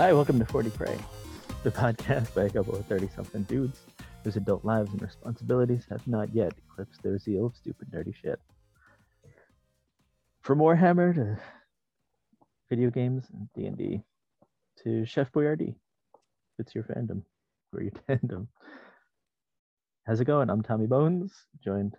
[0.00, 0.96] Hi, welcome to 40 Prey,
[1.64, 3.80] the podcast by a couple of 30 something dudes
[4.22, 8.38] whose adult lives and responsibilities have not yet eclipsed their zeal of stupid, nerdy shit.
[10.40, 11.36] From Warhammer to
[12.70, 14.00] video games and D&D
[14.84, 15.74] to Chef Boyardee.
[16.60, 17.22] It's your fandom
[17.74, 18.46] or your tandem.
[20.06, 20.48] How's it going?
[20.48, 21.96] I'm Tommy Bones, joined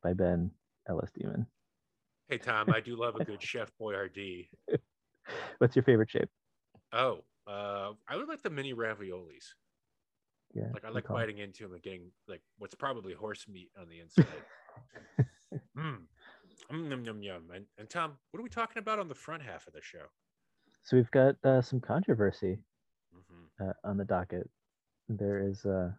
[0.00, 0.52] by Ben
[0.88, 1.48] Ellis Demon.
[2.28, 4.46] Hey Tom, I do love a good Chef Boyardee.
[5.58, 6.28] What's your favorite shape?
[6.92, 9.54] Oh, uh, I would like the mini raviolis.
[10.54, 11.16] Yeah, Like I like call.
[11.16, 14.26] biting into them and getting like what's probably horse meat on the inside.
[15.78, 15.98] mm.
[16.70, 17.42] Mm, yum, yum, yum.
[17.54, 20.04] And, and Tom, what are we talking about on the front half of the show?
[20.84, 22.58] So we've got uh, some controversy
[23.12, 24.48] hmm uh, on the docket.
[25.08, 25.90] There is uh,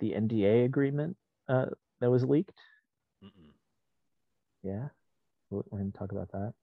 [0.00, 1.16] the NDA agreement
[1.48, 1.66] uh,
[2.00, 2.58] that was leaked.
[3.24, 3.52] Mm-mm.
[4.62, 4.88] Yeah,
[5.50, 6.54] we're, we're going to talk about that.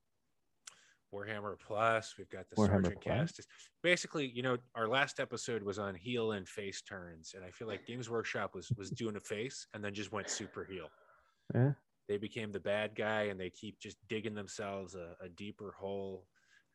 [1.14, 2.16] Warhammer Plus.
[2.18, 3.02] We've got the Warhammer Sergeant.
[3.02, 3.46] Castus.
[3.84, 7.68] Basically, you know, our last episode was on heel and face turns, and I feel
[7.68, 10.90] like Games Workshop was was doing a face and then just went super heel.
[11.54, 11.72] Yeah,
[12.10, 16.26] they became the bad guy and they keep just digging themselves a, a deeper hole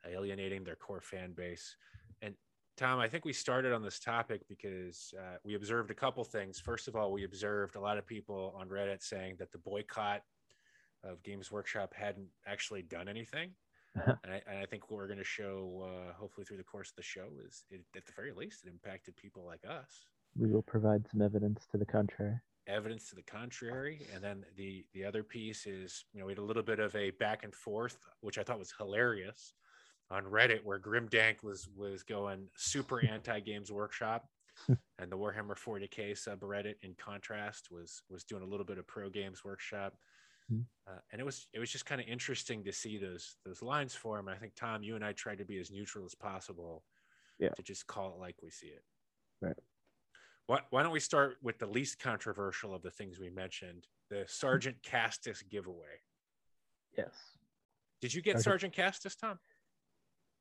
[0.06, 1.76] alienating their core fan base
[2.22, 2.34] and
[2.76, 6.60] tom i think we started on this topic because uh, we observed a couple things
[6.60, 10.22] first of all we observed a lot of people on reddit saying that the boycott
[11.02, 13.50] of games workshop hadn't actually done anything
[14.06, 16.90] and, I, and I think what we're going to show uh, hopefully through the course
[16.90, 20.06] of the show is it, at the very least it impacted people like us
[20.36, 22.40] we will provide some evidence to the contrary.
[22.66, 26.38] evidence to the contrary and then the the other piece is you know we had
[26.38, 29.54] a little bit of a back and forth which i thought was hilarious
[30.10, 34.28] on reddit where grimdank was was going super anti games workshop
[34.98, 39.08] and the warhammer 40k subreddit in contrast was was doing a little bit of pro
[39.10, 39.94] games workshop.
[40.52, 43.94] Uh, and it was it was just kind of interesting to see those those lines
[43.94, 46.84] form and i think tom you and i tried to be as neutral as possible
[47.38, 47.50] Yeah.
[47.56, 48.84] to just call it like we see it
[49.40, 49.56] Right.
[50.46, 54.24] why, why don't we start with the least controversial of the things we mentioned the
[54.26, 56.00] sergeant castus giveaway
[56.96, 57.14] Yes.
[58.00, 59.38] did you get Sergeant- sergeant castus tom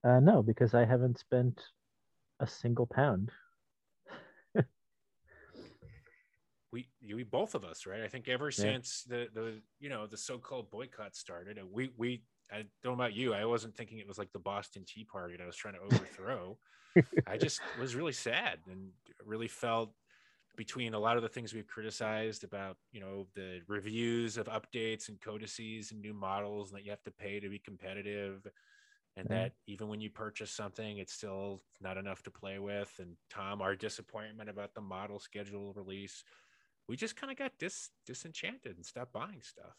[0.06, 1.62] Uh, no, because I haven't spent
[2.42, 3.32] a single pound.
[7.06, 8.02] We we both of us right?
[8.02, 12.58] I think ever since the the you know the so-called boycott started we we i
[12.82, 15.44] don't know about you i wasn't thinking it was like the boston tea party that
[15.44, 16.58] i was trying to overthrow.
[17.28, 18.92] I just was really sad and
[19.26, 19.94] really felt
[20.56, 25.10] between a lot of the things we've criticized about you know the reviews of updates
[25.10, 28.46] and codices and new models and that you have to pay to be competitive
[29.16, 29.32] and Yeah.
[29.32, 32.94] that even when you purchase something it's still not enough to play with.
[33.00, 36.24] And tom our disappointment about the model schedule release
[36.88, 39.76] we just kind of got dis disenchanted and stopped buying stuff.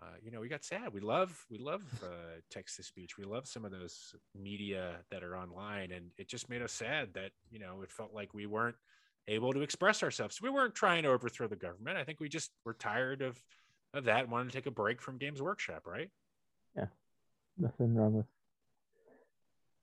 [0.00, 0.92] Uh, you know we got sad.
[0.92, 5.22] We love we love uh, text to speech we love some of those media that
[5.22, 8.46] are online and it just made us sad that you know it felt like we
[8.46, 8.76] weren't
[9.28, 10.40] able to express ourselves.
[10.40, 11.98] We weren't trying to overthrow the government.
[11.98, 13.40] I think we just were tired of
[13.92, 16.10] of that and wanted to take a break from games workshop right?
[16.76, 16.86] Yeah,
[17.58, 18.26] Nothing wrong with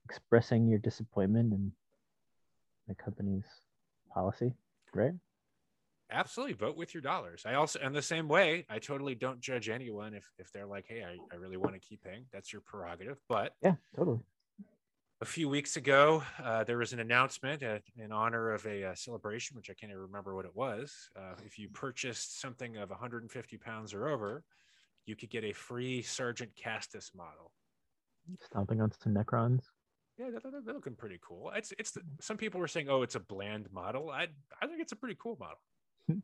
[0.04, 1.70] expressing your disappointment in
[2.88, 3.44] the company's
[4.12, 4.52] policy,
[4.94, 5.12] right?
[6.10, 9.68] absolutely vote with your dollars i also in the same way i totally don't judge
[9.68, 12.62] anyone if if they're like hey i, I really want to keep paying that's your
[12.62, 14.20] prerogative but Yeah, totally.
[15.20, 18.94] a few weeks ago, uh, there was an announcement uh, in honor of a uh,
[18.94, 20.94] celebration, which I can't even remember what it was.
[21.16, 24.44] Uh, if you purchased something of 150 pounds or over,
[25.06, 27.50] you could get a free Sergeant Castus model.
[28.44, 29.64] Stomping on some Necrons.
[30.18, 31.52] Yeah, they're, they're- looking pretty cool.
[31.54, 34.10] It's it's the, some people were saying, oh, it's a bland model.
[34.10, 34.26] I
[34.60, 35.58] I think it's a pretty cool model.
[36.08, 36.18] Hmm.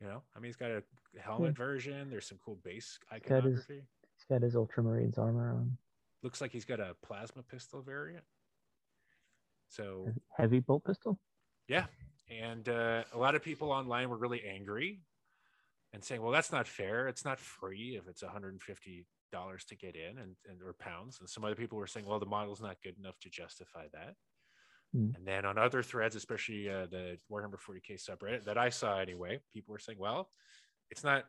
[0.00, 0.82] you know, I mean, he's got a
[1.20, 2.10] helmet version.
[2.10, 3.82] There's some cool base got his- iconography.
[4.16, 5.78] He's got his Ultramarines armor on.
[6.22, 8.24] Looks like he's got a plasma pistol variant.
[9.68, 11.18] So Heavy bolt pistol.
[11.68, 11.86] Yeah.
[12.30, 15.00] And uh, a lot of people online were really angry
[15.92, 17.08] and saying, well, that's not fair.
[17.08, 21.18] It's not free if it's $150 to get in and, and or pounds.
[21.20, 24.14] And some other people were saying, well, the model's not good enough to justify that.
[24.92, 25.10] Hmm.
[25.16, 29.40] And then on other threads, especially uh, the Warhammer 40K subreddit that I saw anyway,
[29.52, 30.30] people were saying, well,
[30.90, 31.24] it's not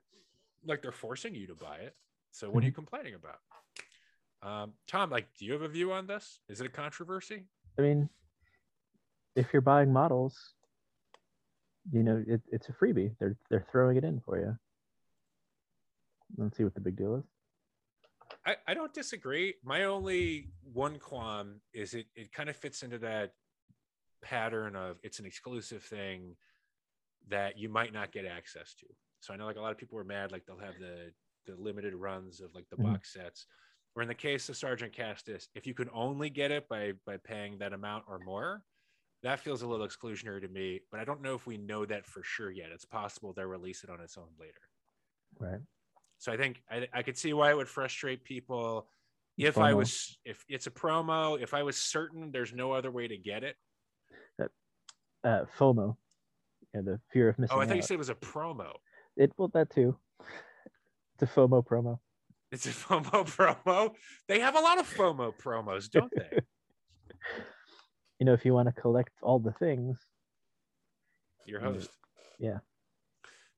[0.65, 1.95] like they're forcing you to buy it.
[2.31, 3.39] So what are you complaining about?
[4.44, 6.39] Um, Tom, like, do you have a view on this?
[6.50, 7.44] Is it a controversy?
[7.77, 8.09] I mean,
[9.36, 10.53] if you're buying models,
[11.92, 13.12] you know it, it's a freebie.
[13.19, 14.57] They're they're throwing it in for you.
[16.38, 17.24] Let's see what the big deal is.
[18.45, 19.55] I, I don't disagree.
[19.63, 23.33] My only one qualm is it it kind of fits into that
[24.21, 26.35] pattern of it's an exclusive thing
[27.27, 28.85] that you might not get access to.
[29.19, 31.11] So I know like a lot of people were mad like they'll have the
[31.45, 32.83] the limited runs of like the Mhm.
[32.93, 33.47] box sets.
[33.95, 37.17] or in the case of Sergeant Castus, if you can only get it by by
[37.17, 38.63] paying that amount or more,
[39.21, 40.79] that feels a little exclusionary to me.
[40.89, 42.71] But I don't know if we know that for sure yet.
[42.71, 44.61] It's possible they'll release it on its own later.
[45.39, 45.59] Right.
[46.21, 48.88] So I think I, I could see why it would frustrate people
[49.39, 51.41] if I was if it's a promo.
[51.41, 53.56] If I was certain there's no other way to get it.
[55.23, 55.97] Uh, FOMO.
[56.75, 58.71] Yeah, the fear of missing Oh, I thought you said it was a promo.
[59.18, 59.31] it.
[59.35, 59.97] Well, that too.
[61.15, 61.97] It's a FOMO promo.
[62.51, 63.95] It's a FOMO promo.
[64.27, 66.39] They have a lot of FOMO promos, don't they?
[68.19, 69.97] You know, if you want to collect all the things,
[71.47, 71.89] Your host.
[72.38, 72.59] Yeah.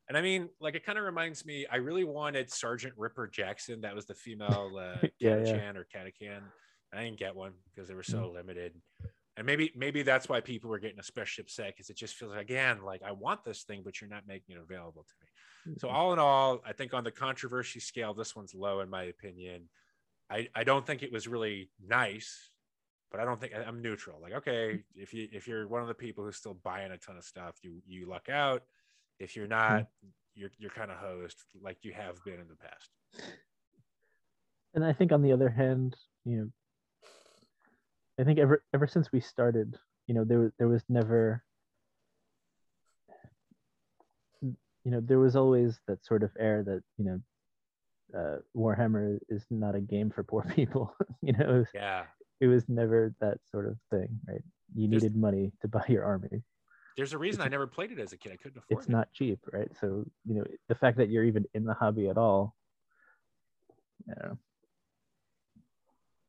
[0.09, 1.65] And I mean, like, it kind of reminds me.
[1.71, 3.81] I really wanted Sergeant Ripper Jackson.
[3.81, 5.71] That was the female uh, Yeah, yeah.
[5.75, 6.41] Or Catachan.
[6.93, 8.73] I didn't get one because they were so limited.
[9.35, 12.33] And maybe maybe that's why people were getting a special set because it just feels
[12.33, 15.75] like, again like I want this thing, but you're not making it available to me.
[15.79, 19.03] So all in all, I think on the controversy scale, this one's low in my
[19.03, 19.69] opinion.
[20.29, 22.51] I, I don't think it was really nice,
[23.11, 24.19] but I don't think I'm neutral.
[24.21, 27.17] Like, okay, if you if you're one of the people who's still buying a ton
[27.17, 28.63] of stuff, you you luck out.
[29.19, 29.87] If you're not,
[30.35, 32.89] you're you're kind of hosed like you have been in the past.
[34.73, 35.95] and I think on the other hand,
[36.25, 36.49] you know,
[38.19, 39.77] I think ever ever since we started,
[40.07, 41.43] you know, there was there was never,
[44.41, 47.19] you know, there was always that sort of air that you know,
[48.19, 50.95] uh, Warhammer is not a game for poor people.
[51.21, 52.03] you know, it was, Yeah.
[52.41, 54.43] it was never that sort of thing, right?
[54.75, 56.43] You There's- needed money to buy your army.
[56.95, 58.31] There's a reason I never played it as a kid.
[58.31, 58.89] I couldn't afford It's it.
[58.89, 59.69] It's not cheap, right?
[59.79, 62.55] So you know, the fact that you're even in the hobby at all,
[64.07, 64.37] don't know.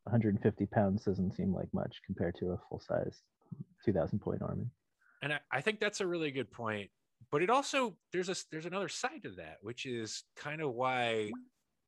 [0.04, 3.22] 150 pounds doesn't seem like much compared to a full size
[3.84, 4.66] 2000 point army.
[5.22, 6.90] and I, I think that's a really good point
[7.30, 11.30] but it also there's a there's another side to that which is kind of why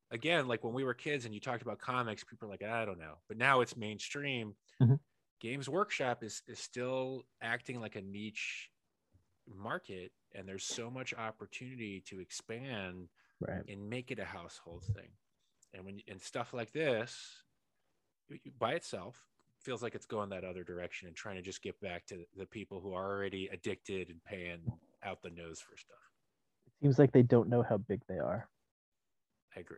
[0.09, 2.85] again like when we were kids and you talked about comics people are like i
[2.85, 4.99] don't know but now it's mainstream Mhm.
[5.39, 8.69] Games workshop is, is still acting like a niche
[9.47, 13.07] market and there's so much opportunity to expand
[13.39, 13.61] Right.
[13.69, 15.09] and make it a household thing
[15.73, 17.43] and when and stuff like this
[18.57, 19.23] by itself
[19.61, 22.47] feels like it's going that other direction and trying to just get back to the
[22.47, 24.59] people who are already addicted and paying
[25.03, 25.97] out the nose for stuff
[26.65, 28.49] It seems like they don't know how big they are.
[29.55, 29.77] i agree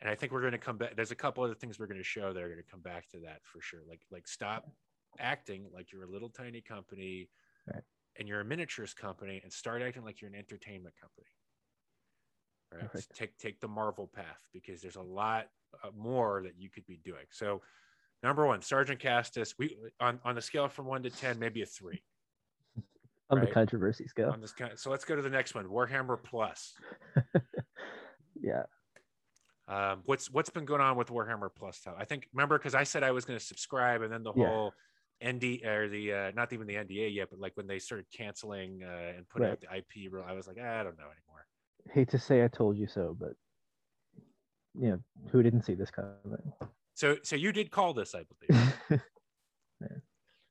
[0.00, 1.98] and i think we're going to come back there's a couple other things we're going
[1.98, 3.80] to show that are going to come back to that for sure.
[3.88, 4.68] Like like stop
[5.18, 7.28] acting like you're a little tiny company
[7.72, 7.82] Right.
[8.18, 11.26] and you're a miniatures company and start acting like you're an entertainment company.
[12.72, 13.04] Right?
[13.14, 15.48] Take take the marvel path because there's a lot
[15.84, 17.26] uh, more that you could be doing.
[17.30, 17.60] So
[18.22, 21.66] number one sergeant castus we on on a scale from one to ten maybe a
[21.66, 22.02] three.
[23.28, 24.30] On the controversy scale.
[24.30, 26.74] on this kind so let's go to the next one warhammer plus.
[28.42, 28.62] Yeah.
[29.70, 31.80] Um, what's what's been going on with Warhammer Plus?
[31.80, 31.94] Tom?
[31.96, 34.48] I think remember because I said I was going to subscribe, and then the Yeah.
[34.48, 34.74] whole
[35.24, 38.82] ND or the uh, not even the NDA yet, but like when they started canceling
[38.82, 39.52] uh, and putting Right.
[39.52, 41.46] out the IP, rule, I was like, "Ah, I don't know anymore.
[41.92, 43.34] Hate to say I told you so, but
[44.78, 45.00] you know,
[45.30, 46.52] who didn't see this coming?
[46.94, 48.74] So so you did call this, I believe.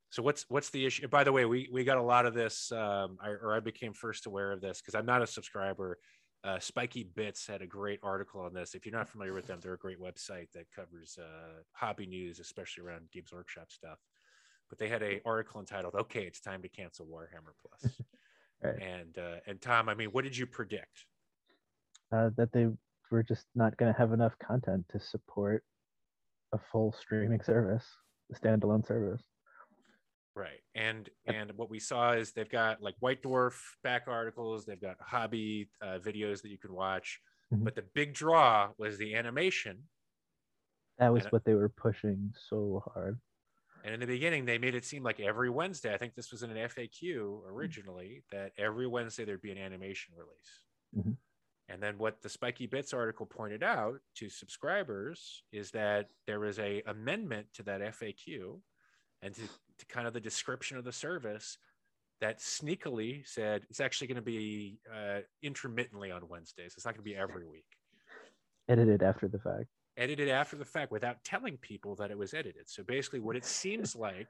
[0.09, 1.07] so what's what's the issue?
[1.07, 3.93] By the way, we we got a lot of this, um, I, or I became
[3.93, 5.99] first aware of this because I'm not a subscriber.
[6.43, 8.73] Uh, Spikey Bits had a great article on this.
[8.73, 12.39] If you're not familiar with them, they're a great website that covers uh, hobby news,
[12.39, 13.99] especially around Games Workshop stuff.
[14.69, 17.93] But they had an article entitled "Okay, it's time to cancel Warhammer Plus."
[18.61, 18.75] Right.
[18.81, 21.05] And uh, and Tom, I mean, what did you predict?
[22.11, 22.67] uh, that they
[23.11, 25.63] were just not going to have enough content to support
[26.53, 27.85] a full streaming service,
[28.31, 29.21] a standalone service.
[30.39, 30.61] Right.
[30.73, 34.95] And and what we saw is they've got like White Dwarf back articles, they've got
[35.01, 37.19] hobby uh, videos that you can watch.
[37.53, 37.65] Mhm.
[37.65, 39.89] But the big draw was the animation.
[40.97, 43.19] That was And- what they were pushing so hard.
[43.83, 46.41] And in the beginning, they made it seem like every Wednesday, I think this was
[46.43, 50.61] in an FAQ originally, that every Wednesday there'd be an animation release.
[50.95, 51.17] Mhm.
[51.67, 56.59] And then what the Spikey Bits article pointed out to subscribers is that there was
[56.59, 58.61] a amendment to that FAQ
[59.21, 61.57] and to, to kind of the description of the service
[62.21, 66.73] that sneakily said it's actually going to be uh, intermittently on Wednesdays.
[66.75, 67.65] It's not going to be every week.
[68.67, 69.65] Edited after the fact.
[69.97, 72.69] Edited after the fact without telling people that it was edited.
[72.69, 74.27] So basically, what it seems like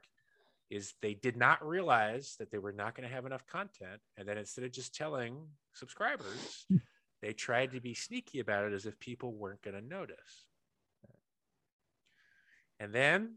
[0.70, 4.00] is they did not realize that they were not going to have enough content.
[4.16, 5.36] And then instead of just telling
[5.74, 6.66] subscribers,
[7.22, 10.46] they tried to be sneaky about it as if people weren't going to notice.
[12.78, 13.34] And then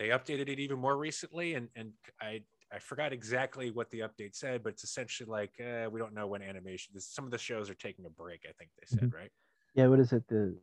[0.00, 1.54] they updated it even more recently.
[1.54, 1.92] And, and
[2.22, 2.40] I,
[2.72, 6.26] I forgot exactly what the update said, but it's essentially like, uh, we don't know
[6.26, 9.12] when animation, this, some of the shows are taking a break, I think they said,
[9.12, 9.30] right?
[9.74, 10.26] Yeah, what is it?
[10.26, 10.56] The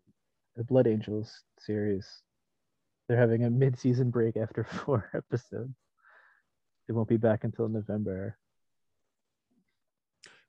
[0.56, 2.24] the Blood Angels series.
[3.08, 5.76] They're having a mid-season break after four episodes.
[6.88, 8.38] They won't be back until November.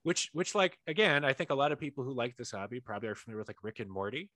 [0.05, 3.09] which which like again i think a lot of people who like this hobby probably
[3.09, 4.31] are familiar with like rick and morty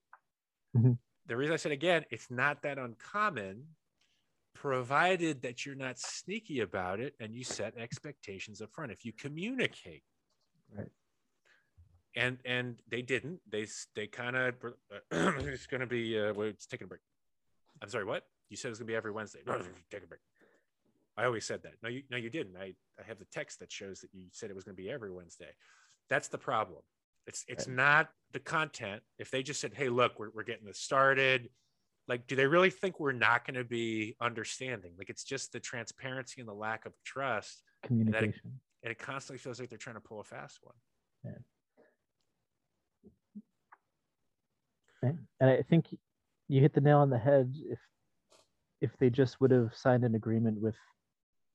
[0.76, 0.98] Mhm.
[1.26, 3.64] the reason i said again it's not that uncommon
[4.62, 8.92] provided that you're not sneaky about it and you set expectations up front.
[8.92, 10.04] If you communicate
[10.78, 10.86] Right.
[12.14, 13.66] and and they didn't they
[13.96, 14.54] they kind of
[15.10, 17.00] it's going to be uh we're taking a break.
[17.82, 18.24] I'm sorry what?
[18.50, 19.40] You said it was going to be every wednesday.
[19.90, 20.20] Take a break.
[21.16, 21.72] I always said that.
[21.82, 22.56] No you no you didn't.
[22.56, 24.88] I i have the text that shows that you said it was going to be
[24.90, 25.50] every wednesday.
[26.08, 26.82] That's the problem.
[27.26, 27.76] It's it's Right.
[27.76, 29.02] not the content.
[29.18, 31.50] If they just said hey look we're, we're getting this started
[32.12, 35.60] like do they really think we're not going to be understanding like it's just the
[35.60, 38.60] transparency and the lack of trust Communication.
[38.82, 40.74] and it constantly feels like they're trying to pull a fast one
[45.02, 45.14] Right.
[45.40, 45.86] And I think
[46.48, 47.52] you hit the nail on the head.
[47.68, 47.78] If
[48.80, 50.76] if they just would have signed an agreement with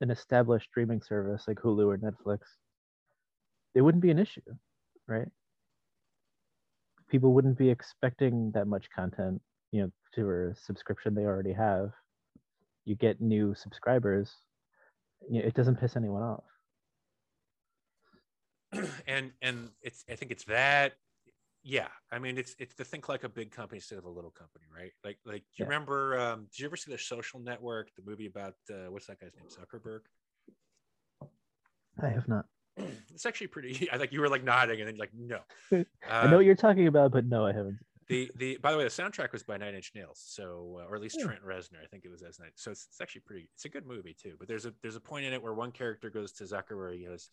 [0.01, 2.39] an established streaming service like Hulu or Netflix,
[3.73, 4.41] it wouldn't be an issue,
[5.07, 5.27] right?
[7.09, 11.91] People wouldn't be expecting that much content, you know, to a subscription they already have.
[12.85, 14.33] You get new subscribers,
[15.29, 16.43] you know, it doesn't piss anyone off.
[19.07, 20.93] and and it's i think it's that
[21.63, 24.29] yeah i mean it's it's to think like a big company instead of a little
[24.31, 25.65] company right like like do you Yeah.
[25.65, 29.19] remember um did you ever see the social network the movie about uh, what's that
[29.19, 30.01] guy's name zuckerberg
[32.01, 32.45] I have not.
[32.77, 35.39] it's actually pretty i like you were like nodding and then like no
[35.71, 37.79] I Uh, know what you're talking about, but no, I haven't.
[38.07, 40.95] The the by the way the soundtrack was by nine inch nails so uh, or
[40.95, 41.25] at least Yeah.
[41.25, 43.69] trent reznor i think it was as nine so it's, it's actually pretty it's a
[43.69, 46.31] good movie too but there's a there's a point in it where one character goes
[46.33, 47.29] to zuckerberg he goes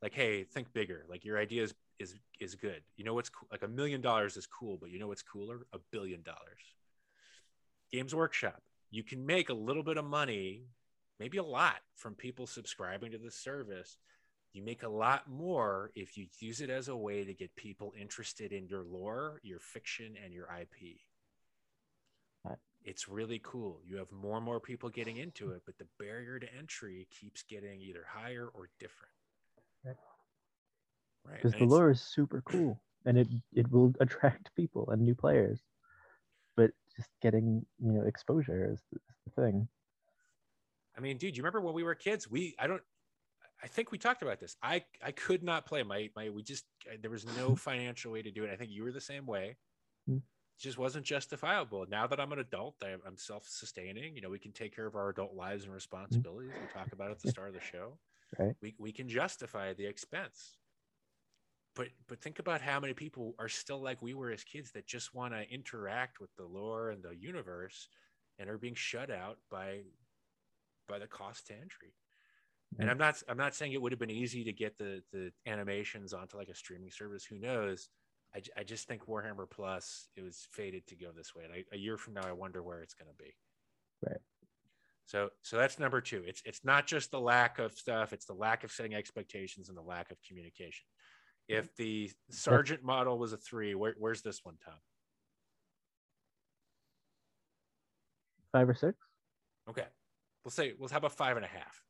[0.00, 2.82] like hey think bigger like your idea is is is good.
[2.96, 5.66] You know what's cool like a million dollars is cool but you know what's cooler?
[5.72, 6.74] A billion dollars.
[7.90, 10.64] Games workshop you can make a little bit of money
[11.20, 13.96] maybe a lot from people subscribing to the service
[14.52, 17.92] you make a lot more if you use it as a way to get people
[17.98, 20.98] interested in your lore, your fiction, and your IP.
[22.44, 22.58] Right.
[22.84, 23.80] It's really cool.
[23.84, 27.42] You have more and more people getting into it, but the barrier to entry keeps
[27.42, 29.12] getting either higher or different.
[29.84, 29.96] Right.
[31.24, 31.40] Right.
[31.40, 35.60] because the lore is super cool and it it will attract people and new players
[36.56, 39.68] but just getting you know exposure is the, is the thing
[40.96, 42.30] I mean, dude, you remember when we were kids?
[42.30, 42.82] We I don't
[43.62, 44.56] I think we talked about this.
[44.62, 46.64] I I could not play my my we just
[47.00, 48.50] there was no financial way to do it.
[48.52, 49.56] I think you were the same way.
[50.06, 50.16] Hmm.
[50.16, 51.86] It just wasn't justifiable.
[51.88, 54.16] Now that I'm an adult, I, I'm self-sustaining.
[54.16, 56.52] You know, we can take care of our adult lives and responsibilities.
[56.52, 57.98] We talk about it at the start of the show.
[58.38, 58.54] Right.
[58.60, 60.56] We we can justify the expense.
[61.74, 64.86] But but think about how many people are still like we were as kids that
[64.86, 67.88] just want to interact with the lore and the universe
[68.38, 69.82] and are being shut out by
[70.88, 71.94] by the cost to entry.
[72.78, 75.30] And I'm not I'm not saying it would have been easy to get the the
[75.46, 77.24] animations onto like a streaming service.
[77.24, 77.88] Who knows?
[78.34, 81.44] i, I just think Warhammer Plus it was fated to go this way.
[81.44, 83.34] And I, a year from now, I wonder where it's going to be.
[84.06, 84.20] Right.
[85.06, 86.22] So so that's number two.
[86.26, 88.12] It's it's not just the lack of stuff.
[88.12, 90.86] It's the lack of setting expectations and the lack of communication.
[91.48, 94.74] If the sergeant model was a three, where, where's this one, Tom?
[98.52, 98.96] five or six
[99.68, 99.86] Okay,
[100.44, 100.88] we'll say well.
[100.90, 101.82] How about five and a half?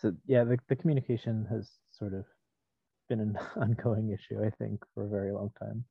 [0.00, 2.24] So yeah the, the communication has sort of
[3.08, 5.84] been an ongoing issue i think for a very long time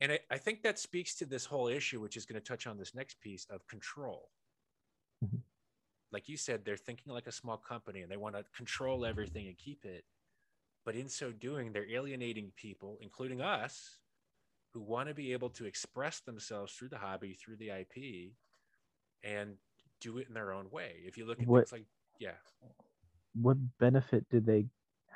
[0.00, 2.66] And I, I think that speaks to this whole issue, which is going to touch
[2.66, 4.28] on this next piece of control.
[5.24, 5.40] Mhm.
[6.12, 9.48] Like you said, they're thinking like a small company and they want to control everything
[9.48, 10.04] and keep it.
[10.84, 13.74] But in so doing, they're alienating people, including us,
[14.74, 17.96] who want to be able to express themselves through the hobby, through the IP,
[19.24, 19.56] and
[20.04, 20.92] do it in their own way.
[21.08, 22.32] If you look at What- things like, yeah,
[23.34, 24.66] what benefit do they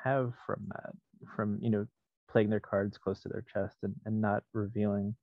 [0.03, 0.91] have from that
[1.35, 1.85] from you know
[2.29, 5.15] playing their cards close to their chest and, and not revealing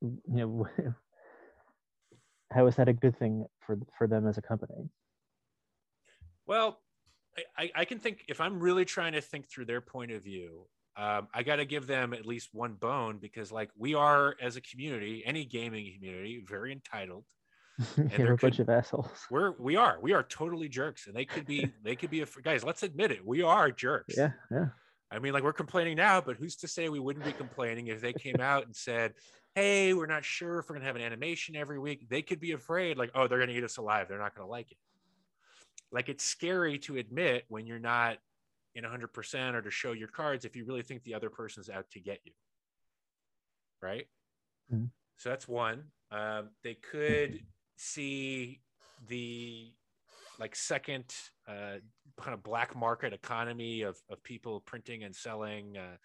[0.00, 0.66] you know
[2.52, 4.88] how is that a good thing for for them as a company
[6.46, 6.80] Well,
[7.58, 10.68] I- I, can think if I'm really trying to think through their point of view,
[10.96, 14.56] um, I got to give them at least one bone because, like, we are as
[14.56, 17.24] a community, any gaming community, very entitled.
[18.18, 21.46] you're a bunch of assholes We're we are we are totally jerks, and they could
[21.46, 22.64] be they could be a, guys.
[22.64, 24.16] Let's admit it, we are jerks.
[24.16, 24.68] yeah yeah
[25.10, 28.00] I mean, like we're complaining now, but who's to say we wouldn't be complaining if
[28.00, 29.14] they came out and said,
[29.54, 32.52] "Hey, we're not sure if we're gonna have an animation every week." They could be
[32.52, 34.08] afraid, like, "Oh, they're gonna eat us alive.
[34.08, 34.78] They're not gonna like it."
[35.92, 38.18] Like it's scary to admit when you're not
[38.74, 41.88] in 100% or to show your cards if you really think the other person's out
[41.90, 42.32] to get you.
[43.80, 44.08] right?
[44.72, 44.90] Mhm.
[45.18, 45.92] So that's one.
[46.10, 48.60] Um, they could see
[49.08, 49.72] the
[50.38, 51.14] like second
[51.48, 51.76] uh,
[52.20, 55.96] kind of black market economy of, of people printing and selling uh,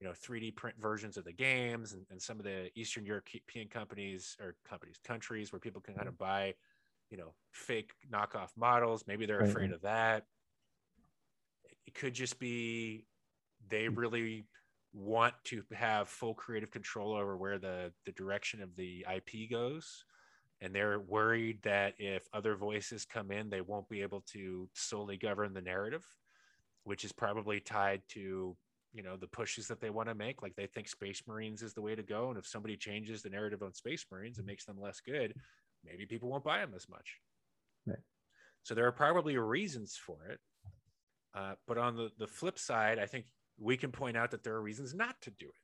[0.00, 3.68] you know 3d print versions of the games and, and some of the eastern european
[3.68, 6.54] companies or companies countries where people can kind of buy
[7.10, 9.04] you know fake knockoff models.
[9.06, 10.24] Maybe they're Right, afraid of that.
[11.86, 13.06] It could just be
[13.68, 14.46] they really
[14.92, 20.04] want to have full creative control over where the the direction of the ip goes
[20.60, 25.16] and they're worried that if other voices come in they won't be able to solely
[25.16, 26.04] govern the narrative
[26.84, 28.56] which is probably tied to
[28.92, 30.42] you know the pushes that they want to make.
[30.42, 33.30] Like they think space marines is the way to go and if somebody changes the
[33.30, 35.34] narrative on space marines and makes them less good
[35.84, 37.16] maybe people won't buy them as much.
[37.86, 37.98] Right.
[38.62, 40.38] so there are probably reasons for it.
[41.34, 43.26] Uh, but on the, the flip side i think
[43.58, 45.59] we can point out that there are reasons not to do it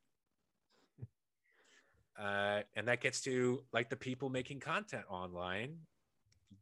[2.20, 5.76] uh, and that gets to like the people making content online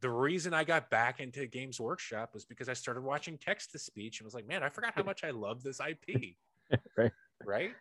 [0.01, 3.79] the reason I got back into Games Workshop was because I started watching text to
[3.79, 6.35] speech and was like, man, I forgot how much I love this IP.
[6.97, 7.11] Right.
[7.45, 7.71] Right.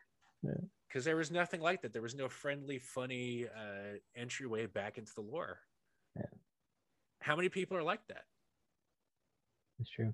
[0.42, 0.50] Yeah.
[0.86, 1.94] Because there was nothing like that.
[1.94, 5.58] There was no friendly, funny uh, entryway back into the lore.
[6.14, 6.26] Yeah.
[7.20, 8.24] How many people are like that?
[9.80, 10.12] It's true.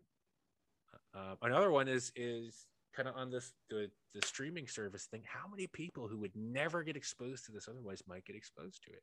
[1.12, 5.22] Um, another one is is kind of on this the the streaming service thing.
[5.24, 8.90] How many people who would never get exposed to this otherwise might get exposed to
[8.90, 9.02] it?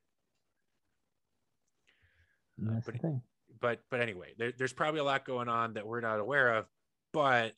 [2.67, 3.21] Uh, but thing.
[3.61, 6.65] but but anyway, there, there's probably a lot going on that we're not aware of,
[7.13, 7.53] but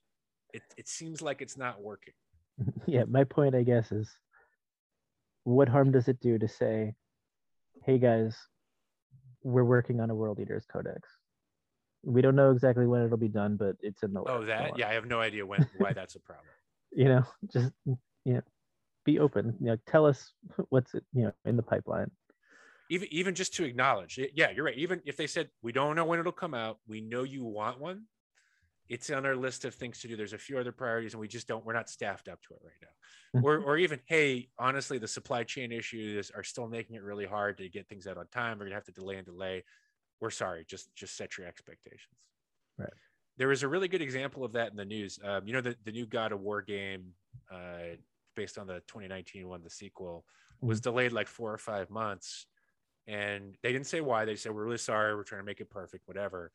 [0.54, 2.14] it, it seems like it's not working.
[2.86, 4.10] yeah, my point, I guess, is
[5.44, 6.96] what harm does it do to say,
[7.86, 8.36] hey guys,
[9.44, 11.08] we're working on a World Eaters Codex?
[12.04, 14.48] We don't know exactly when it'll be done, but it's in the Oh, works.
[14.48, 16.48] That worry." yeah, I have no idea when why that's a problem.
[16.92, 18.42] You know, just you know,
[19.06, 19.56] be open.
[19.60, 20.32] You know, tell us
[20.70, 22.12] what's it you know in the pipeline.
[22.90, 24.78] Even even just to acknowledge, yeah, you're right.
[24.78, 27.80] Even if they said we don't know when it'll come out, we know you want
[27.80, 28.06] one.
[28.88, 30.16] It's on our list of things to do.
[30.16, 31.64] There's a few other priorities, and we just don't.
[31.64, 33.42] We're not staffed up to it right now.
[33.44, 37.58] or or even hey, honestly, the supply chain issues are still making it really hard
[37.60, 38.58] to get things out on time.
[38.58, 39.64] We're gonna have to delay and delay.
[40.22, 40.66] We're sorry.
[40.68, 42.16] Just just set your expectations.
[42.78, 42.90] Right.
[43.38, 45.20] There was a really good example of that in the news.
[45.24, 47.14] Um, you know the the new God of War game,
[47.52, 47.96] uh,
[48.36, 50.26] based on the 2019 one, the sequel,
[50.62, 52.48] was delayed like four or five months,
[53.08, 54.26] and they didn't say why.
[54.26, 55.16] They said we're really sorry.
[55.16, 56.52] We're trying to make it perfect, whatever.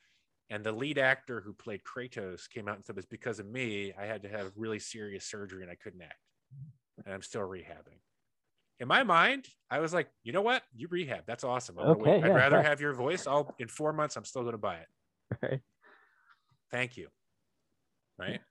[0.51, 3.95] And the lead actor who played Kratos came out and said, "It's because of me.
[3.99, 6.21] I had to have really serious surgery and I couldn't act,
[7.05, 8.01] and I'm still rehabbing."
[8.85, 10.63] In my mind, I was like, "You know what?
[10.77, 11.25] You rehab.
[11.27, 11.79] That's awesome.
[11.79, 11.87] I'm.
[11.87, 12.65] Okay, I'd rather yeah.
[12.65, 13.27] have your voice.
[13.27, 14.15] I'll in four months.
[14.19, 14.89] I'm still going to buy it.
[15.43, 15.61] Right?
[16.71, 17.09] Thank you."
[18.19, 18.43] Right.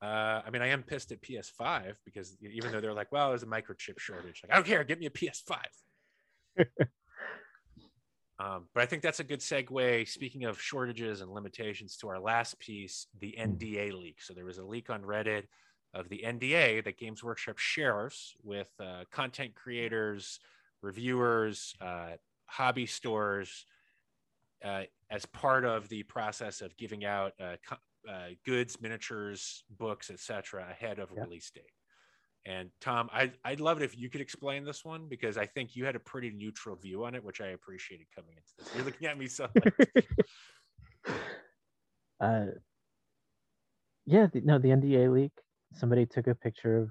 [0.00, 3.42] Uh, I mean, I am pissed at PS5 because even though they're like, "Well, there's
[3.42, 4.84] a microchip shortage," like I don't care.
[4.84, 5.58] Give me a PS5.
[8.38, 10.08] Um, but I think that's a good segue.
[10.08, 13.52] Speaking of shortages and limitations, to our last piece, the Hmm.
[13.52, 14.20] NDA leak.
[14.20, 15.44] So there was a leak on Reddit
[15.94, 20.40] of the NDA that Games Workshop shares with uh, content creators,
[20.80, 22.12] reviewers, uh,
[22.46, 23.66] hobby stores,
[24.64, 30.10] uh, as part of the process of giving out uh, co- uh, goods, miniatures, books,
[30.10, 31.24] etc., ahead of a Yeah.
[31.24, 31.64] release date.
[32.44, 35.76] And Tom, I, I'd love it if you could explain this one because I think
[35.76, 38.74] you had a pretty neutral view on it, which I appreciated coming into this.
[38.74, 39.48] You're looking at me so
[42.20, 42.46] uh,
[44.06, 45.30] yeah, the, no, the NDA leak.
[45.74, 46.90] Somebody took a picture of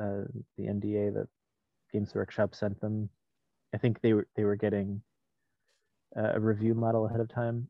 [0.00, 0.24] uh,
[0.56, 1.28] the NDA that
[1.92, 3.08] Games Workshop sent them.
[3.74, 5.02] I think they were they were getting
[6.16, 7.68] uh, a review model ahead of time,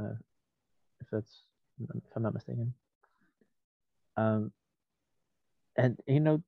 [0.00, 0.14] uh,
[1.00, 1.42] if that's
[1.80, 2.74] if I'm not mistaken.
[4.16, 4.52] Um,
[5.76, 6.42] and you know,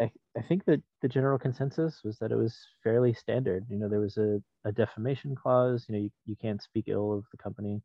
[0.00, 3.66] I I think that the general consensus was that it was fairly standard.
[3.68, 5.86] You know, there was a, a defamation clause.
[5.88, 7.82] You know, you, you can't speak ill of the company.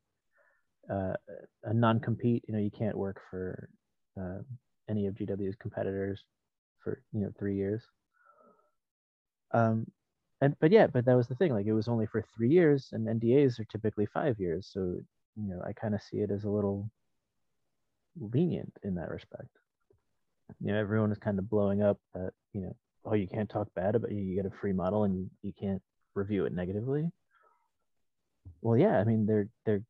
[0.89, 1.13] Uh,
[1.63, 2.43] a non-compete.
[2.47, 3.69] You know, you can't work for
[4.19, 4.39] uh,
[4.89, 6.23] any of GW's competitors
[6.83, 7.83] for you know three years.
[9.53, 9.87] Um,
[10.41, 11.53] and but yeah, but that was the thing.
[11.53, 14.69] Like it was only for three years, and NDAs are typically five years.
[14.71, 14.97] So
[15.35, 16.89] you know, I kind of see it as a little
[18.19, 19.49] lenient in that respect.
[20.59, 23.67] You know, everyone is kind of blowing up that you know, oh, you can't talk
[23.75, 24.21] bad about you.
[24.21, 25.81] You get a free model, and you, you can't
[26.15, 27.11] review it negatively.
[28.61, 29.83] Well, yeah, I mean, they're they're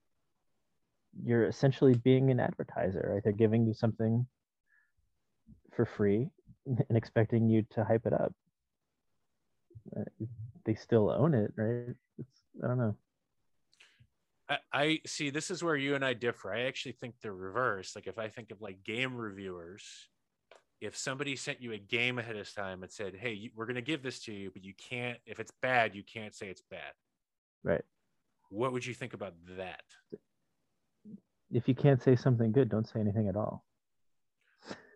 [1.24, 3.24] you're essentially being an advertiser, right?
[3.24, 4.26] They're giving you something
[5.76, 6.30] for free
[6.66, 8.34] and expecting you to hype it up.
[9.96, 10.26] Uh,
[10.66, 11.96] they still own it, right?
[12.18, 12.96] It's, I don't know.
[14.50, 16.54] I, I see this is where you and I differ.
[16.54, 17.96] I actually think the reverse.
[17.96, 19.84] Like if I think of like game reviewers,
[20.82, 23.82] if somebody sent you a game ahead of time and said, "Hey, we're going to
[23.82, 25.18] give this to you, but you can't.
[25.26, 26.92] If it's bad, you can't say it's bad."
[27.64, 27.84] Right.
[28.50, 29.84] What would you think about that?
[31.52, 33.66] If you can't say something good, don't say anything at all.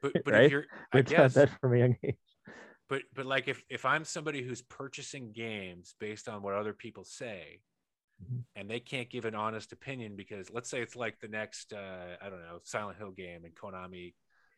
[0.01, 0.45] But but Right?
[0.45, 2.15] if you're, I taught guess, that from a young age.
[2.89, 7.03] but but like if if I'm somebody who's purchasing games based on what other people
[7.03, 7.61] say,
[8.23, 8.43] Mhm.
[8.55, 12.15] and they can't give an honest opinion because let's say it's like the next uh,
[12.21, 14.13] I don't know Silent Hill game, and Konami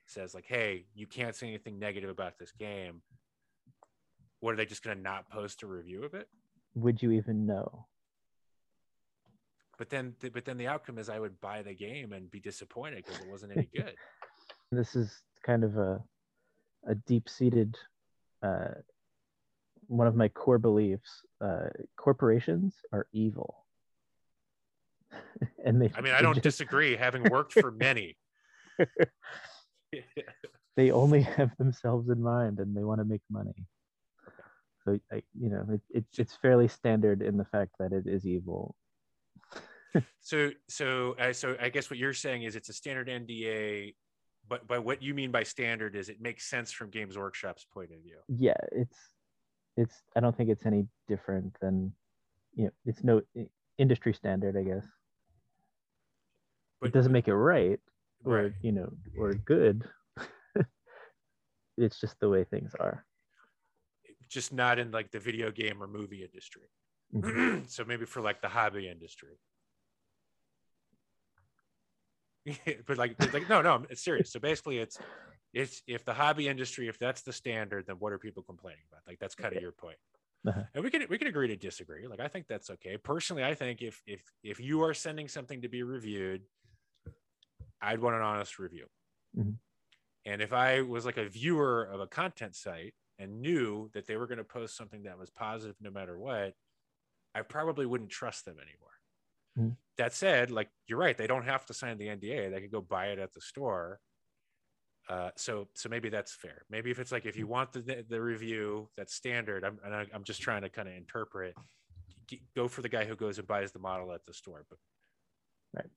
[0.06, 3.02] says like, "Hey, you can't say anything negative about this game."
[4.40, 6.30] What are they just going to not post a review of it?
[6.76, 7.88] Would you even know?
[9.78, 13.06] But then, but then the outcome is I would buy the game and be disappointed
[13.06, 13.94] because it wasn't any good.
[14.72, 16.02] This is kind of a
[16.88, 17.78] a deep seated
[18.42, 18.70] uh,
[19.88, 21.22] one of my core beliefs.
[21.40, 23.66] Uh, corporations are evil,
[25.66, 25.92] and they.
[25.96, 28.18] I mean, I don't just- disagree, having worked for many.
[30.76, 33.66] they only have themselves in mind and they want to make money.
[34.86, 38.26] So I, you know, it, it, it's fairly standard in the fact that it is
[38.26, 38.76] evil.
[40.22, 43.96] So, so, uh, so I guess what you're saying is it's a standard NDA,
[44.50, 47.92] but but what you mean by standard is it makes sense from Games Workshop's point
[47.92, 48.18] of view.
[48.28, 48.98] Yeah, it's
[49.78, 49.96] it's.
[50.16, 51.94] I don't think it's any different than,
[52.56, 53.22] you know, it's no
[53.78, 54.86] industry standard, I guess.
[56.82, 57.80] But it doesn't make it right
[58.26, 58.52] or right.
[58.62, 59.84] you know or good.
[61.78, 63.06] it's just the way things are.
[64.30, 66.70] just not in like the video game or movie industry.
[67.14, 67.70] Mhm.
[67.70, 69.40] so maybe for like the hobby industry.
[72.88, 74.32] but like, it's like no, no, it's serious.
[74.32, 75.00] So basically, it's
[75.54, 79.02] it's if the hobby industry, if that's the standard, then what are people complaining about?
[79.08, 79.98] Like that's kind of your point.
[80.48, 80.64] Uh-huh.
[80.74, 82.08] And we can we can agree to disagree.
[82.08, 82.98] Like I think that's okay.
[82.98, 86.44] Personally, I think if if if you are sending something to be reviewed,
[87.82, 88.88] I'd want an honest review.
[89.36, 89.58] Mhm.
[90.26, 94.18] And if I was like a viewer of a content site and knew that they
[94.18, 96.54] were going to post something that was positive no matter what,
[97.34, 98.97] I probably wouldn't trust them anymore.
[99.58, 99.78] Mhm.
[99.98, 102.50] That said, like you're right, they don't have to sign the NDA.
[102.52, 104.00] They could go buy it at the store.
[105.10, 106.66] Uh, so so maybe that's fair.
[106.70, 110.06] Maybe if it's like if you want the the review that's standard, I'm and I,
[110.14, 111.56] I'm just trying to kind of interpret.
[112.56, 114.66] Go for the guy who goes and buys the model at the store.
[114.70, 114.80] But
[115.74, 115.90] Right.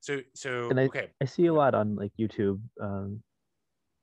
[0.00, 2.60] So so And I- okay, I see a lot on like YouTube.
[2.80, 3.22] Um,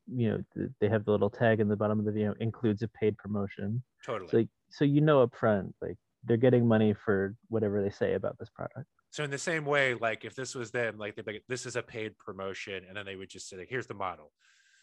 [0.07, 2.81] you know, th- they have the little tag in the bottom of the video includes
[2.83, 3.83] a paid promotion.
[4.03, 4.29] totally.
[4.29, 8.37] So, so you know up front, like they're getting money for whatever they say about
[8.39, 8.87] this product.
[9.15, 11.65] So in the same way, like if this was them, like they'd be like, this
[11.65, 14.33] is a paid promotion, and then they would just say, like, here's the model.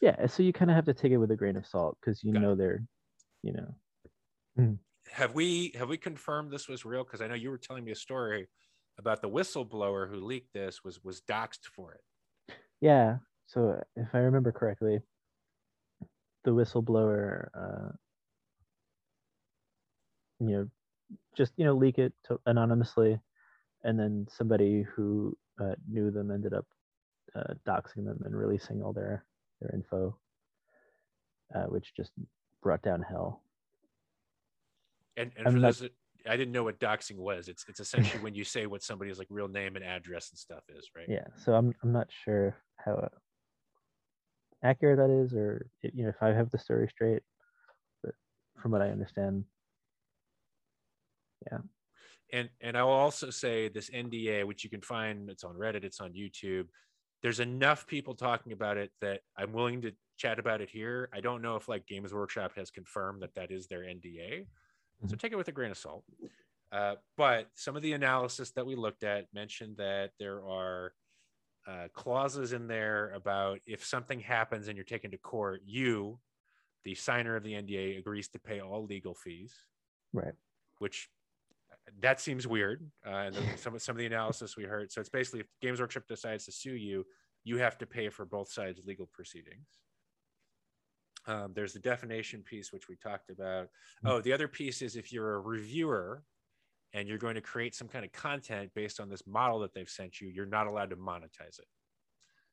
[0.01, 2.25] Yeah, so you kind of have to take it with a grain of salt because
[2.25, 2.47] you Got it.
[2.47, 2.83] know they're,
[3.43, 4.79] you know,
[5.11, 7.05] Have we have we confirmed this was real?
[7.05, 8.49] Because I know you were telling me a story
[8.99, 12.55] about the whistleblower who leaked this was was doxxed for it.
[12.81, 13.19] yeah.
[13.49, 15.01] So if I remember correctly,
[16.45, 17.93] the whistleblower, uh,
[20.41, 20.69] you know,
[21.37, 23.21] just you know leak it to anonymously,
[23.85, 26.67] and then somebody who uh, knew them ended up
[27.35, 29.25] uh, doxing them and releasing all their
[29.61, 30.17] their info,
[31.55, 32.13] uh, which just
[32.63, 33.43] brought down hell.
[35.17, 35.93] And and for those, that-
[36.25, 37.49] I didn't know what doxing was.
[37.49, 40.63] It's it's essentially when you say what somebody's like real name and address and stuff
[40.69, 41.07] is, right?
[41.09, 43.09] Yeah, so I'm I'm not sure how uh,
[44.63, 47.23] accurate that is, or you know if I have the story straight,
[48.05, 48.15] but
[48.61, 49.45] from what I understand,
[52.33, 56.01] and and I'll also say this NDA, which you can find, it's on Reddit, it's
[56.01, 56.69] on YouTube.
[57.23, 61.09] There's enough people talking about it that I'm willing to chat about it here.
[61.13, 64.47] I don't know if like Games Workshop has confirmed that that is their NDA,
[65.07, 65.21] so Mhm.
[65.21, 66.05] take it with a grain of salt.
[66.73, 70.95] Uh, but some of the analysis that we looked at mentioned that there are
[71.67, 76.19] uh, clauses in there about if something happens and you're taken to court, you,
[76.83, 79.55] the signer of the NDA, agrees to pay all legal fees
[80.13, 80.35] right?
[80.79, 81.09] which
[82.01, 82.89] that seems weird.
[83.07, 84.93] Uh, and some of some of the analysis we heard.
[84.93, 87.05] So it's basically if Games Workshop decides to sue you,
[87.45, 89.67] you have to pay for both sides' legal proceedings.
[91.27, 93.69] Um, there's the definition piece, which we talked about.
[94.05, 96.25] Oh, the other piece is if you're a reviewer
[96.93, 99.89] and you're going to create some kind of content based on this model that they've
[99.89, 101.69] sent you, you're not allowed to monetize it.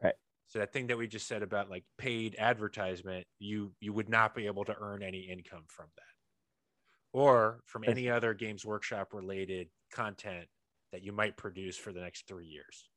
[0.04, 0.14] Right.
[0.48, 4.36] So that thing that we just said about like paid advertisement, you you would not
[4.36, 6.19] be able to earn any income from that
[7.14, 10.48] or from any other games workshop related content
[10.92, 12.90] that you might produce for the next three years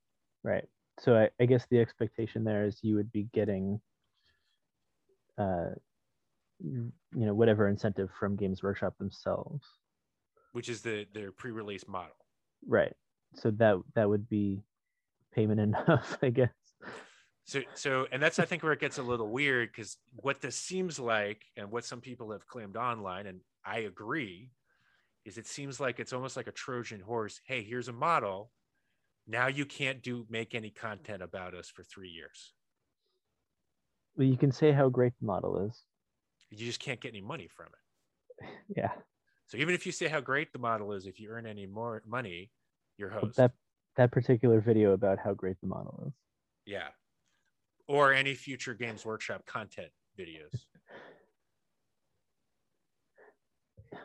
[0.45, 0.65] Right.
[0.99, 3.81] So I, I guess the expectation there is you would be getting,
[5.39, 5.71] uh,
[6.61, 9.65] you know, whatever incentive from Games Workshop themselves.
[10.53, 12.17] which is the their pre-release model
[12.67, 12.93] Right.
[13.35, 14.63] So that that would be
[15.33, 16.51] payment enough, I guess.
[17.45, 20.57] So, so, and that's I think where it gets a little weird because what this
[20.57, 24.51] seems like, and what some people have claimed online, and I agree,
[25.25, 27.41] is it seems like it's almost like a Trojan horse.
[27.45, 28.53] Hey, here's a model.
[29.27, 32.53] Now you can't do make any content about us for three years.
[34.17, 35.83] Well, you can say how great the model is.
[36.51, 38.49] You just can't get any money from it.
[38.77, 38.91] Yeah.
[39.47, 42.03] So even if you say how great the model is, if you earn any more
[42.07, 42.51] money,
[42.97, 43.37] you're But host.
[43.37, 43.53] that
[43.97, 46.13] that particular video about how great the model is.
[46.65, 46.89] Yeah.
[47.93, 50.65] Or any future Games Workshop content videos.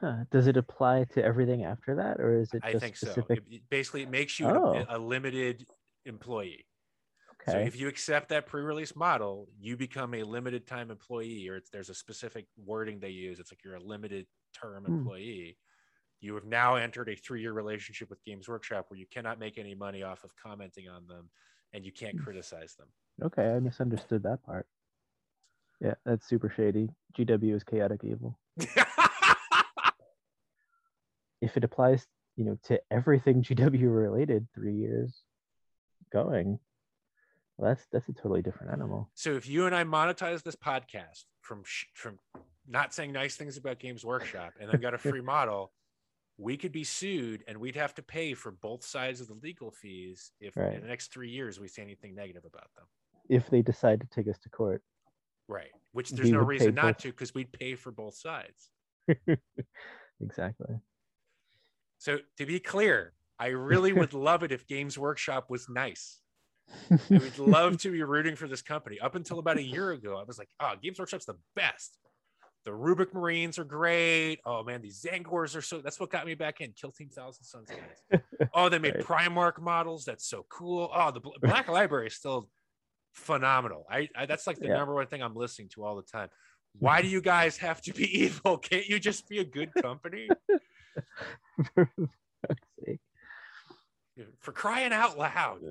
[0.01, 0.25] Huh.
[0.29, 3.07] Does it apply to everything after that, or is it I think so.
[3.07, 3.43] specific?
[3.49, 4.85] It, it basically it makes you Oh.
[4.89, 5.65] a, a limited
[6.05, 6.65] employee.
[7.41, 7.53] Okay.
[7.53, 11.69] So if you accept that pre-release model, you become a limited time employee, or it's,
[11.69, 13.39] there's a specific wording they use.
[13.39, 14.95] It's like you're a limited term Hmm.
[14.95, 15.57] employee.
[16.19, 19.75] You have now entered a three-year relationship with Games Workshop where you cannot make any
[19.75, 21.29] money off of commenting on them,
[21.73, 22.87] and you can't criticize them.
[23.23, 24.67] Okay, I misunderstood that part.
[25.81, 26.89] Yeah, that's super shady.
[27.17, 28.37] GW is chaotic evil.
[31.39, 35.21] If it applies, you know, to everything GW related, three years
[36.11, 36.59] going,
[37.57, 39.09] well, that's that's a totally different animal.
[39.13, 42.19] so if you and I monetize this podcast from sh- from
[42.67, 45.71] not saying nice things about Games Workshop and then got a free model,
[46.37, 49.71] we could be sued and we'd have to pay for both sides of the legal
[49.71, 50.75] fees if Right.
[50.75, 52.85] in the next three years we say anything negative about them.
[53.29, 54.83] If they decide to take us to court,
[55.49, 55.71] Right.
[55.93, 56.97] Which there's We no reason not both.
[57.03, 58.69] to because we'd pay for both sides.
[60.21, 60.75] exactly.
[61.97, 66.19] So to be clear, I really would love it if Games Workshop was nice.
[66.91, 68.99] I would love to be rooting for this company.
[68.99, 71.97] Up until about a year ago, I was like, oh, Games Workshop's the best.
[72.67, 74.39] The Rubric Marines are great.
[74.45, 76.73] Oh man, these Tzaangors are so that's what got me back in.
[76.73, 77.69] Kill Team Thousand Suns.
[78.53, 79.05] Oh, they made Right.
[79.05, 80.03] Primarch models.
[80.03, 80.89] That's so cool.
[80.93, 82.49] Oh, the Black Library is still
[83.13, 83.85] phenomenal.
[83.89, 84.73] I, I that's like the Yeah.
[84.79, 86.27] number one thing I'm listening to all the time.
[86.77, 88.57] Why do you guys have to be evil?
[88.57, 90.27] Can't you just be a good company?
[91.73, 92.99] For fuck's sake.
[94.39, 95.61] For crying out loud.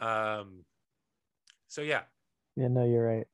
[0.00, 0.64] Uh, Um,
[1.68, 2.02] so yeah,
[2.56, 3.26] yeah, no, you're right.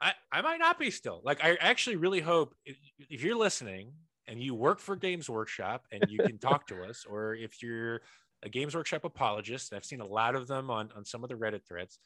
[0.00, 1.22] I, I might not be still.
[1.24, 3.92] Like I actually really hope if, if you're listening
[4.28, 8.02] and you work for Games Workshop and you can talk to us, or if you're
[8.42, 11.36] a Games Workshop apologist, I've seen a lot of them on, on some of the
[11.36, 11.98] Reddit threads.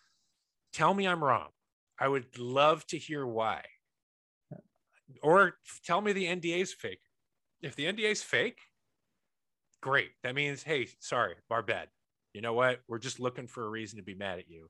[0.73, 1.49] Tell me I'm wrong.
[1.99, 3.63] I would love to hear why.
[5.23, 7.01] Or tell me the NDA is fake.
[7.63, 8.59] If the NDA is fake,
[9.81, 10.11] great.
[10.23, 11.89] That means, hey, sorry, our bad.
[12.33, 12.81] You know what?
[12.87, 14.69] We're just looking for a reason to be mad at you.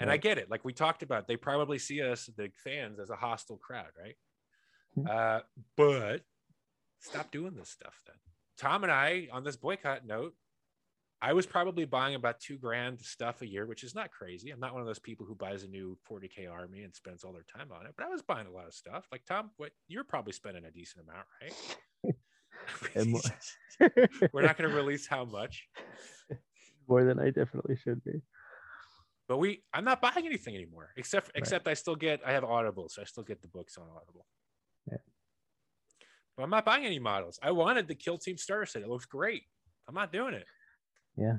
[0.00, 0.50] And I get it.
[0.50, 4.16] Like we talked about, they probably see us, the fans, as a hostile crowd, right?
[4.94, 5.06] Hmm.
[5.08, 5.40] Uh,
[5.76, 6.22] but
[7.00, 8.16] stop doing this stuff then.
[8.58, 10.34] Tom and I, on this boycott note,
[11.22, 14.50] I was probably buying about two grand stuff a year, which is not crazy.
[14.50, 17.32] I'm not one of those people who buys a new 40k army and spends all
[17.32, 19.06] their time on it, but I was buying a lot of stuff.
[19.10, 22.14] Like Tom, what you're probably spending a decent amount, right?
[24.32, 25.66] We're not going to release how much,
[26.88, 28.20] more than I definitely should be.
[29.28, 30.90] But we I'm not buying anything anymore.
[30.96, 33.84] Except except I still get I have Audible, so I still get the books on
[33.84, 34.26] Audible.
[34.90, 34.98] Yeah.
[36.36, 37.38] But I'm not buying any models.
[37.42, 38.82] I wanted the Kill Team starter set.
[38.82, 39.42] It looks great.
[39.88, 40.46] I'm not doing it.
[41.16, 41.38] Yeah.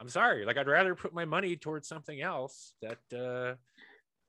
[0.00, 0.44] I'm sorry.
[0.44, 3.54] Like I'd rather put my money towards something else that uh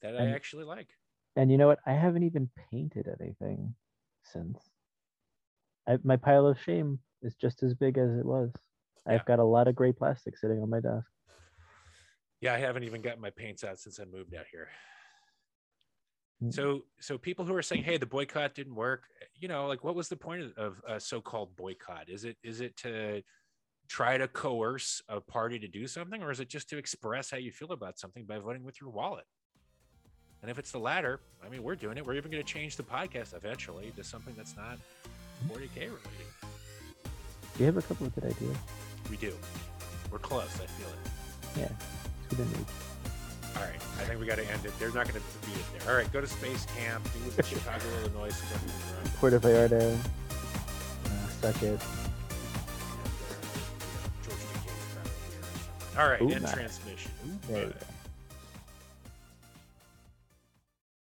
[0.02, 0.90] that I actually like.
[1.36, 1.80] And you know what?
[1.86, 3.76] I haven't even painted anything
[4.24, 4.58] since.
[5.88, 8.52] I, my pile of shame is just as big as it was.
[9.06, 9.14] Yeah.
[9.14, 11.08] I've got a lot of gray plastic sitting on my desk.
[12.42, 14.68] Yeah, I haven't even gotten my paints out since I moved out here.
[16.44, 16.54] Mm.
[16.54, 19.96] So, so people who are saying, "Hey, the boycott didn't work," you know, like what
[19.96, 22.10] was the point of, of a so-called boycott?
[22.10, 23.24] Is it is it to
[23.88, 27.38] try to coerce a party to do something, or is it just to express how
[27.38, 29.26] you feel about something by voting with your wallet?
[30.42, 32.06] And if it's the latter, I mean, we're doing it.
[32.06, 34.78] We're even going to change the podcast eventually to something that's not
[35.50, 36.02] 40k related.
[37.58, 38.58] Do you have a couple of good ideas.
[39.10, 39.34] We do.
[40.12, 40.54] We're close.
[40.62, 41.60] I feel it.
[41.60, 41.70] Yeah.
[42.30, 42.68] It's within reach.
[43.56, 44.78] All right, I think we got to end it.
[44.80, 45.90] They're not going to be it there.
[45.90, 47.04] All right, go to space camp.
[47.14, 48.70] Do the Chicago, Illinois and,
[49.06, 49.96] uh, Puerto Vallarta.
[49.96, 51.10] Uh,
[51.42, 51.80] suck it.
[54.24, 56.02] George McCain travel here.
[56.04, 56.54] All right, Ooh, end nice.
[56.54, 57.12] transmission.
[57.48, 57.72] Go.